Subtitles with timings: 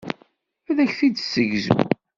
[0.69, 1.73] Ad ak-t-id-tessegzu.